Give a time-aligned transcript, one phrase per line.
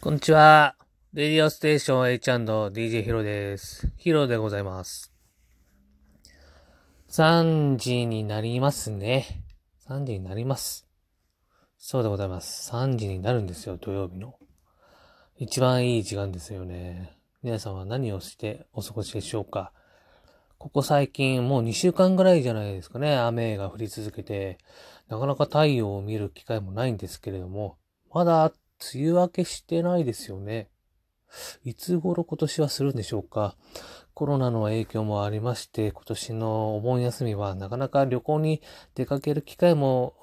[0.00, 0.76] こんにちは。
[1.12, 3.92] レディオステーション H&DJ ヒロです。
[3.96, 5.12] ヒロでございます。
[7.08, 9.42] 3時になりますね。
[9.88, 10.86] 3時になります。
[11.78, 12.70] そうでございます。
[12.70, 14.36] 3時になるんですよ、土曜日の。
[15.36, 17.18] 一番いい時間ですよね。
[17.42, 19.72] 皆さんは何をしてお過ごしでしょうか
[20.60, 23.16] ここ最近もう2週間ぐらいじゃないですかね。
[23.16, 24.58] 雨が降り続けて、
[25.08, 27.78] なかなか太陽を見る機会もないんですけれども、
[28.12, 28.52] まだ
[28.94, 30.68] 梅雨明けしてないですよね。
[31.64, 33.56] いつ頃今年はするんでしょうか。
[34.12, 38.60] コロナの影響もありまして、今年のお盆休みはなかなか旅行に
[38.94, 40.14] 出かける機会も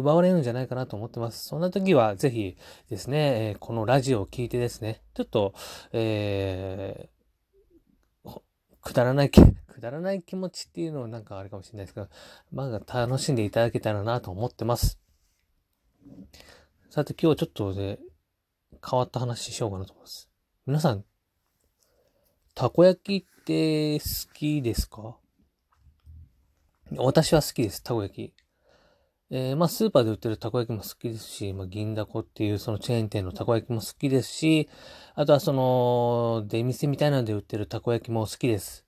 [0.00, 1.46] 奪われるんじゃないかなと思ってます。
[1.46, 2.56] そんな時はぜひ
[2.90, 5.54] ですね、このラジオを聞いてですね、ちょっと、
[5.92, 7.11] えー、
[8.82, 12.08] くだらない、 くだらない気持ちっていうのはなんかあれかもしれないですけど、
[12.50, 14.98] まあ楽しんでいただけたらなと思ってます。
[16.90, 17.98] さて今日ちょっとで、
[18.88, 20.28] 変わった話しようかなと思います。
[20.66, 21.04] 皆さん、
[22.54, 25.16] たこ焼きって好きですか？
[26.96, 28.34] 私は好きです、たこ焼き。
[29.34, 34.68] えー、まあ、スーパーで売ってるたこ焼きも好きですし、まあ、銀だこっていうそのチェーン店のたこ焼きも好きですし、
[35.14, 38.84] あとはその、出店みたいなので売ってるたこ焼きも好きです。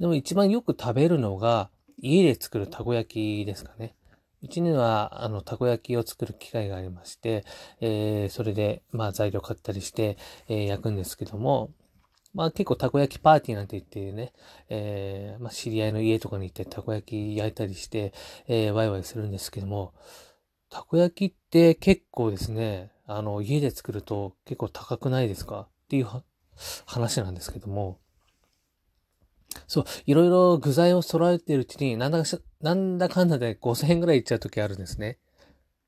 [0.00, 3.94] でも一番よく食べるのが、家で作るたこ焼きですかね。
[4.42, 7.44] うちには、あの、たこ焼きを作る機会がありまして、
[7.82, 10.16] えー、それで、まあ、材料買ったりして、
[10.48, 11.70] えー、焼くんですけども、
[12.34, 14.32] まあ結構たこ焼きパーティーなんて言ってね、
[14.68, 18.12] えー、まあ知り合いの家とかに行ってたこ焼き焼いたりして、
[18.48, 19.92] えー、ワイワイするんですけども、
[20.70, 25.68] たこ焼きって結構ですね、あの、家で作ると結構高くないですか？
[25.68, 26.06] っていう
[26.86, 27.98] 話なんですけども、
[29.66, 35.18] そう、いろいろ具材を揃えてるうちに、なんだかんだかんだで5000円ぐらいいっちゃう時あるんですね。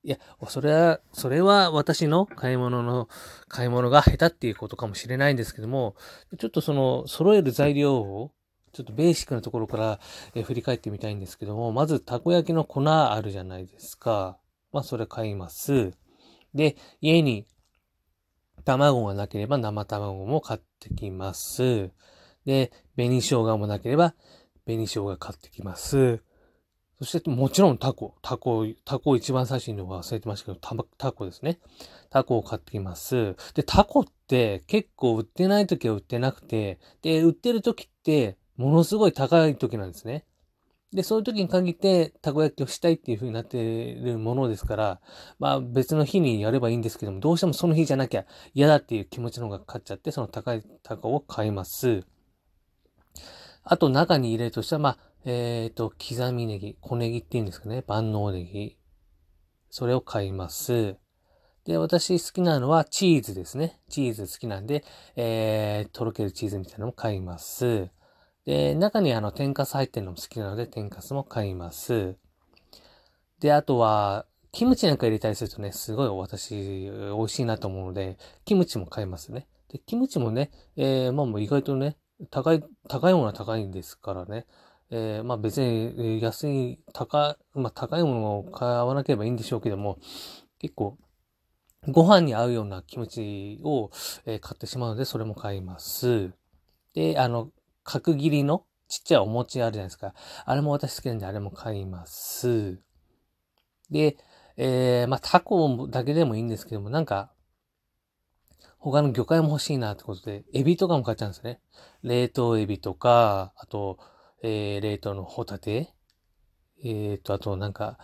[0.05, 3.09] いや、それは、それは私の買い物の、
[3.49, 5.97] 買い物が下手っていうことかもしれないんですけども、
[6.39, 8.31] ちょっとその、揃える材料を、
[8.75, 10.01] ちょっとベーシックなところから、
[10.35, 14.39] え振り返ってみたいんですけども、まず、たこ焼きの粉あるじゃないですか。
[14.73, 15.93] まあ、それ買います。
[16.53, 17.47] で、家に
[18.65, 21.91] 卵がなければ生卵も買ってきます。
[22.45, 24.15] で、紅生姜もなければ
[24.67, 26.23] 紅生姜買ってきます。
[26.99, 28.15] そしてもちろんタコ。
[28.23, 31.59] タコ、タコ一番最初に忘れてましたけど、タコですね。
[32.11, 33.35] タコを買ってきます。
[33.55, 40.25] で、タコって結構売ってない時は売ってなくて、で、売ってる時ってものすごい高い時なんですね。
[40.93, 45.01] で、そういう時に限ってたこ焼きをしたいっていう風になってるものですから、
[45.41, 48.25] まあ別の日にやればいいんですけども、どうしてもその日じゃなきゃ
[48.55, 52.05] 嫌だっていう気持ちの方が勝っちゃって、その高いタコを買います。
[53.65, 58.79] あと中に入れるとしたら、まあ、えっ、ー、と、刻みネギ、小ネギっていうんですかね、万能ネギ。
[59.71, 60.97] それを買います。
[61.65, 63.81] で、私好きなのはチーズですね。
[63.89, 64.85] チーズ好きなんで、
[65.17, 67.89] えー、とろけるチーズみたいなのも買います。
[68.45, 72.17] で、中にあの、天かす入ってるのも好きなので、天かすも買います。
[73.41, 79.49] で、あとは、キムチなんか入れたりするとね、すごい私、美味しいなと思うので、キムチも買いますね。
[79.69, 81.97] で、キムチもね、えー、まあもう意外とね、
[82.31, 84.47] 高い、高いものは高いんですからね。
[84.91, 89.99] えー、まあ別に安い、高、まあ高いものを買わなければいいんでしょうけども、
[90.59, 90.97] 結構、
[91.89, 93.91] ご飯に合うようなキムチを、
[94.25, 96.33] えー、買ってしまうので、それも買います。
[96.95, 97.51] で、あの、
[97.83, 100.15] 角切りのちっちゃいお餅あるじゃないですか。
[100.47, 102.79] あれも私好きなんで、あれも買います。
[103.91, 104.17] で、
[104.57, 107.34] えー、まあタコだけでもいいんですけども、なんか、
[108.85, 111.59] 他の魚介も欲しいなってことで、エビとかも買っちゃうんですね。
[112.03, 113.99] 冷凍エビとか、あと、
[114.43, 115.95] えー、冷凍のホタテ、
[116.85, 117.97] えー、と、あとなんか、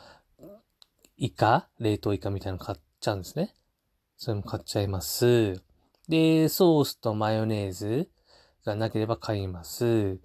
[1.18, 1.68] イカ？
[1.80, 3.54] 冷凍イカみたいなの買っちゃうんですね。
[4.16, 5.62] それも買っちゃいます。
[6.08, 8.08] で、ソースとマヨネーズ
[8.64, 10.18] がなければ買います。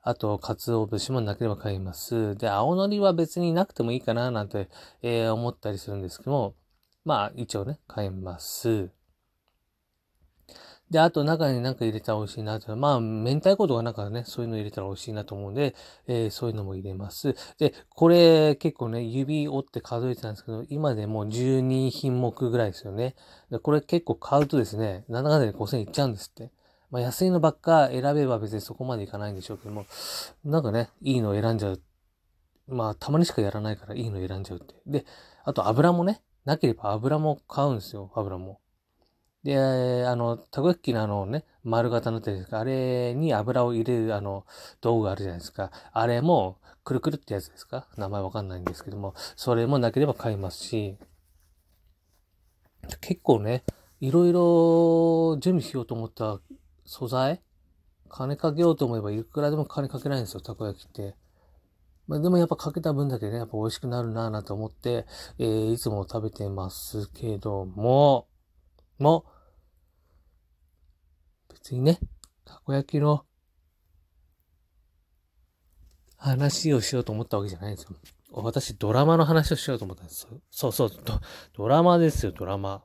[0.00, 2.34] あと、鰹節もなければ買います。
[2.36, 4.70] で、青のりは別になくてもいいかななんて、
[5.02, 6.54] えー、思ったりするんですけども、
[7.04, 8.90] まあ、一応ね、買います。
[10.90, 12.74] で、あと中になんか入れたら美味しいなと。
[12.74, 15.74] まあ、明太子とかなんかね、そういうの入れたら美味しいなと思うんで、
[16.06, 17.34] えー、そういうのも入れます。
[17.58, 23.16] で、これ結構ね、指折って数えてたんですけど、今でも12品目ぐらいですよね。
[23.50, 26.50] で、これ結構買うとですね、7かで5000いっちゃうんですって。
[26.90, 29.84] まあ、安いのばっか選べば別にそこまでいかないんでしょうけども、
[30.42, 31.82] なんかね、いいのを選んじゃう。
[32.66, 34.74] まあ、たまにしかやらないからいいの選んじゃうって。
[34.86, 35.04] で、
[35.44, 38.60] あと油もね、なければ油も買うんですよ、油も。
[39.44, 44.44] で、あの、たこ焼きのあのね、丸型のってですか、あれに油を入れるあの、
[44.80, 45.70] 道具があるじゃないですか。
[45.92, 47.86] あれも、くるくるってやつですか。
[47.96, 50.96] 名前わかんないんですけども、それもなければ買いますし、
[53.00, 53.62] 結構ね、
[54.00, 56.40] いろいろ準備しようと思った
[56.84, 57.42] 素材
[58.08, 61.14] 金かけようと思えばいくらでも金かけないんですよ、たこ焼きって。
[62.06, 65.04] まあ、でもやっぱかけた分だけね、やっぱ美味しくなるなぁなんて思って、
[65.38, 68.27] えー、いつも食べてますけども、
[68.98, 69.24] も、
[71.50, 71.98] 別にね、
[72.44, 73.24] たこ焼きの
[76.16, 77.96] 話をしようと思ったわけじゃないんですよ。
[78.32, 80.40] 私、ドラマの話をしようと思ったんですよ。
[80.50, 81.20] そうそう、ド
[81.54, 82.84] ドラマですよ、ドラマ。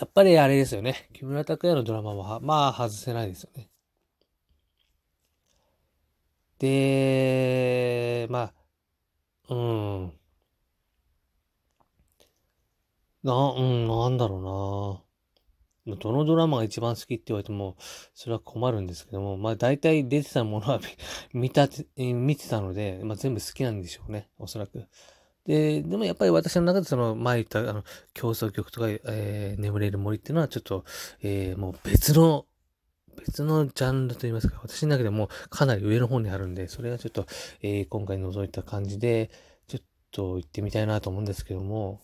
[0.00, 1.08] やっぱりあれですよね。
[1.12, 3.70] 木村拓哉のドラマは、まあ外せないですよね。
[6.58, 8.54] で、まあ、
[9.48, 10.12] うん。
[13.22, 15.02] な、うん、なんだろ
[15.86, 15.96] うな。
[15.96, 17.76] どのドラマが一番好きって言われても、
[18.14, 20.80] それは困るんですけども、まあ大体出てたものは
[21.32, 24.86] 見 た、見てたので、まあ全部好きなんでしょうね、おそらく。
[25.46, 30.84] で、でもやっぱり私の中でその前言ったあの競争曲とか、えー、眠れる森っていうのはちょっと、
[31.22, 32.46] えー、もう別の、
[33.18, 37.26] 別のジャンルと言いますか、私の中でもかなり上の方にあるんで、それがちょっと、
[37.62, 39.30] えー、今回覗いた感じで、
[39.66, 42.00] ちょっと行ってみたいなと思うんですけども、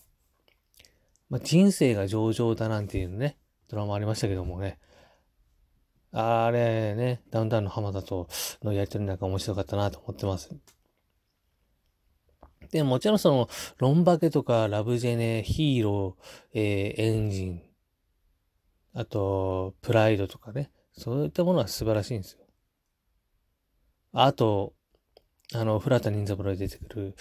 [1.29, 4.79] まあ、人生が上々だなんていうね、ドラマありましたけどもね、
[6.11, 8.29] あれね、ダウンタウンの浜田と
[8.63, 10.49] のやりとりなんか面白かったなと思ってます。
[12.71, 17.61] で、もちろんその、ロンバケとかラブジェネ、ヒーロー、えー、エンジン、
[18.93, 22.39] あと、プライドとかね、そういったものは素晴らしいんですよ。
[24.13, 24.73] あと、
[25.53, 27.15] あの、古畑任三郎で出てくる、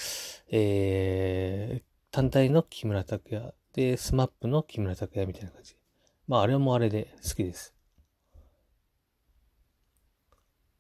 [0.49, 5.77] えー、単体の木村拓哉で、スマップの木村拓哉みたいな感じ。
[6.29, 7.75] まあ、あれもあれで好きです。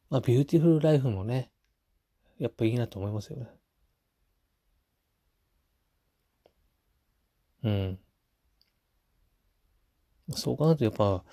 [0.08, 1.50] まあ、ビューティフルライフもね、
[2.38, 3.48] やっぱいいなと思いますよね。
[7.64, 7.98] うん。
[10.30, 11.24] そう考えるとやっぱ、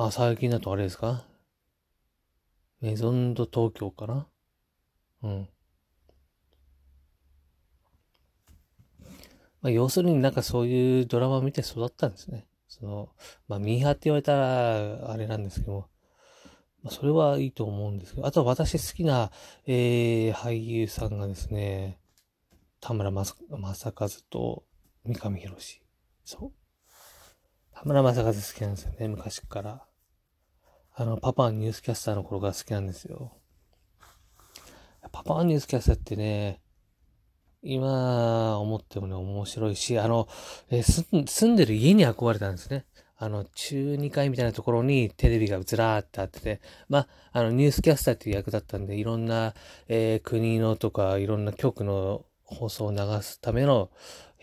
[0.00, 1.24] あ、最近だとあれですか？
[2.80, 4.28] メゾンド東京かな？
[5.24, 5.48] うん。
[9.60, 12.46] まあ、要するになんかそういうドラマを見て育ったんですね。
[12.68, 13.08] その、
[13.48, 15.88] まあ、ミーハーって言われたらあれなんですけども、
[16.84, 19.32] まあ、それはいいと思うんですけど、あと私好きな、
[19.66, 21.98] えー、俳優さんがですね、
[22.80, 24.62] 田村正和と、
[25.04, 25.82] 三上博史。
[26.24, 26.52] そう。
[27.74, 29.87] 田村正和好きなんですよね、昔から。
[31.00, 33.30] あの、パパニュースキャスターの頃が好きなんですよ。
[35.12, 36.60] パパニュースキャスターってね、
[37.62, 40.26] 今思ってもね、面白いし、あの、
[40.70, 42.84] えー、住んでる家に憧れたんですね。
[43.16, 49.54] あの、中2階みたいなところにテレビがずらーってあってて、まあ、あの、ニュースキャスターっていう役だったんで、いろんな、
[49.86, 53.90] えー、国のとか、いろんな局の放送を流すための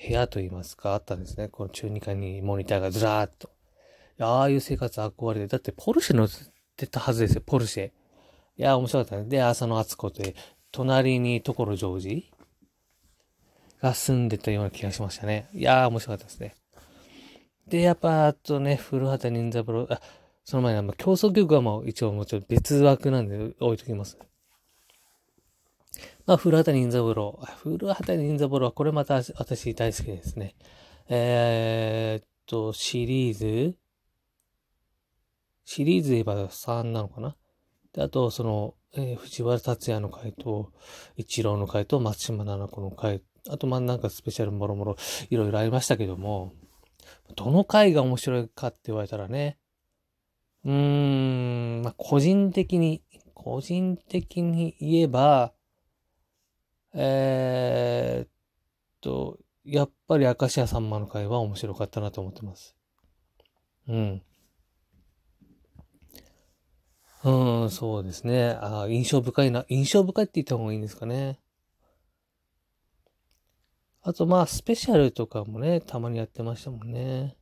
[0.02, 1.50] 部屋といいますか、あったんですね。
[1.50, 3.55] この中2階にモニターがずらーっと。
[4.20, 6.30] ああいう生活憧れて、だってポルシェ乗っ
[6.78, 7.88] てたはずですよ、ポルシェ。
[7.88, 7.92] い
[8.62, 9.26] や、面白かったね。
[9.26, 10.36] で、浅野敦子で、
[10.72, 12.32] 隣に所ジョージ
[13.82, 15.48] が住んでたような気がしましたね。
[15.54, 16.56] いやー、面白かったですね。
[17.68, 20.00] で、やっぱ、あとね、古畑任三郎、あ、
[20.44, 24.18] その前に、競争曲はもう一応もちょっと別枠なんで置いときます。
[26.26, 27.40] まあ、古畑任三郎。
[27.64, 30.56] 古畑任三郎はこれまた私大好きですね。
[31.10, 33.76] えー、っと、シリーズ
[35.66, 37.36] シリーズで言えば3なのかな？
[37.92, 40.72] で、あと、その、えー、藤原達也の回と、
[41.18, 44.96] 一郎の回と、松島奈々子の回、あと、ま、なんかスペシャルもろもろ
[45.30, 46.54] いろいろありましたけども、
[47.36, 49.58] どの回が面白いかって言われたらね、
[50.64, 50.72] うー
[51.80, 53.02] ん、まあ、個人的に、
[53.34, 55.54] 個人的に言えば、
[56.94, 58.30] えー、っ
[59.02, 62.76] と、やっぱり明石家さんまの会は面白かったなと思ってます。
[63.88, 64.22] うん。
[67.26, 68.56] うん、そうですね。
[68.62, 69.66] あ印象深いな。
[69.68, 71.40] 印象深いって言った方がいいんですかね。
[74.04, 77.36] あと、まあ、スペシャルとかもね、たまにやってましたもんね。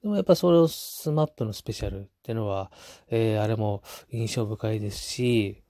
[0.00, 2.72] でもやっぱそれをスマップのスペシャルっていうのは、
[3.08, 5.62] えー、あれも印象深いですし、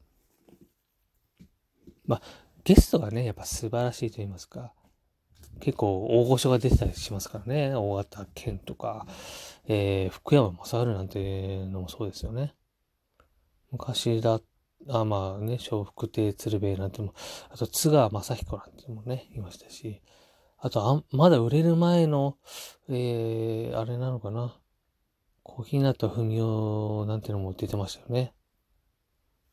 [2.04, 2.22] まあ、
[2.62, 4.72] ゲストがね、やっぱ素晴らしいと言いますか、
[5.58, 7.74] 結構大御所が出てたりしますからね。
[7.74, 9.08] 大型健とか、
[9.66, 12.54] えー、福山雅治なんていうのもそうですよね。
[13.76, 14.40] 昔だ、
[14.88, 17.12] あまあね、笑福亭鶴瓶なんても、
[17.50, 20.02] あと津川雅彦なんてもね、いましたし、
[20.58, 22.38] あとあ、まだ売れる前の、
[22.88, 24.58] えー、あれなのかな。
[25.42, 28.34] 小日向文夫なんてのも出てましたよね。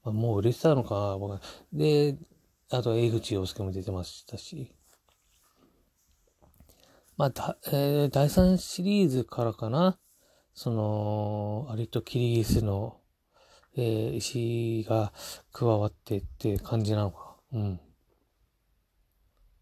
[0.03, 1.39] まあ、もう売れてたのか、僕
[1.73, 2.17] で、
[2.71, 4.73] あと、江口洋介も出てましたし。
[7.17, 9.99] まあ、だ、えー、第3シリーズからかな。
[10.55, 13.02] その、アリとキリギスの、
[13.75, 15.13] えー、石が
[15.51, 17.35] 加わってって感じなのか。
[17.53, 17.79] うん。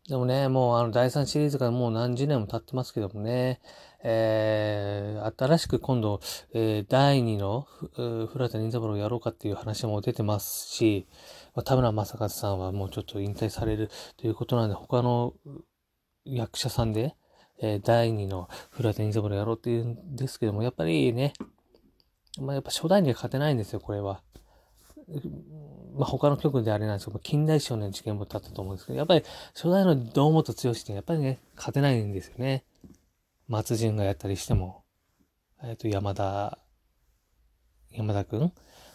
[0.09, 3.61] でもね、もうあの第3シリーズからもう何十年も経ってますけどもね、
[4.03, 6.19] えー、新しく今度、
[6.53, 7.67] えー、第2の
[8.33, 11.07] 古田任三郎をやろうかっていう話も出てますし、
[11.55, 15.33] まあ、田村正和さんはもうちょっと引退されるということなんで、他の
[16.25, 17.15] 役者さんで、
[17.61, 21.33] えー、第2の古田任三郎をやろうっていうんですけども、やっぱりね、
[22.39, 24.21] まあ、やっぱ初代には勝てないんですよ、これは。
[25.93, 29.23] まあ、他の曲であれなんですけど、近代少年事件簿だったと思うんですけど、やっぱり
[29.53, 32.63] 初代の堂本剛ってやっぱりね、勝てないんですよね。
[33.47, 34.83] 松潤がやったりしても、
[35.63, 36.57] えっ、と、山田、
[37.91, 38.51] 山田くん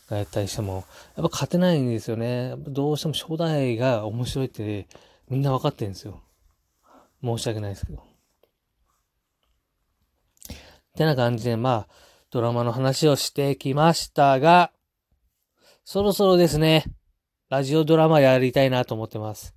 [0.09, 0.85] がやったりしても、やっ
[1.17, 2.55] ぱ勝てないんですよね。
[2.57, 4.87] どうしても初代が面白いって
[5.29, 6.23] みんな分かってるんですよ。
[7.23, 7.99] 申し訳ないですけど。
[7.99, 8.03] っ
[10.97, 11.89] てな感じで、まあ、
[12.31, 14.73] ドラマの話をしてきましたが、
[15.85, 16.85] そろそろですね、
[17.49, 19.55] ラジオドラマやりたいなと思ってます。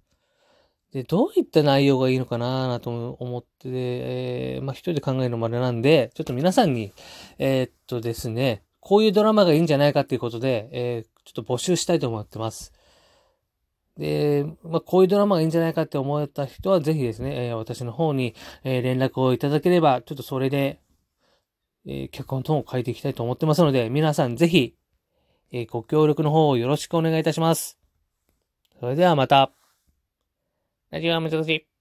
[0.91, 6.93] で、どういった内容がいいのかなと思って、えー、まあ、一人で考えるのもあれなんで、ちょっと皆さんに、
[7.37, 12.73] えー、っとですね、こういうドラマがいいんじゃないかっていうことで、えー、ちょっと募集したいと思ってます。
[13.97, 18.33] で、まあ、こういうドラマがいいんじゃないかって思った人は、ぜひですね、えー、私の方に、
[18.63, 20.79] え、連絡をいただければ、ちょっとそれで、
[21.85, 24.75] えー、脚本等を書いていきたいと思ってますので、皆さんぜひ、
[25.51, 27.79] えー、ご協力の方をよろしくお願いいたします。
[28.79, 29.51] それではまた。
[30.91, 31.78] ラジオは難しい。